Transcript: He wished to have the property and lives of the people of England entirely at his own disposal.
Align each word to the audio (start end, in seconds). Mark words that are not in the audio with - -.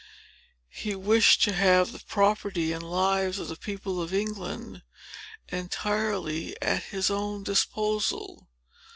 He 0.71 0.95
wished 0.95 1.43
to 1.43 1.53
have 1.53 1.91
the 1.91 1.99
property 1.99 2.73
and 2.73 2.81
lives 2.81 3.37
of 3.37 3.49
the 3.49 3.55
people 3.55 4.01
of 4.01 4.15
England 4.15 4.81
entirely 5.49 6.59
at 6.59 6.85
his 6.85 7.11
own 7.11 7.43
disposal. 7.43 8.49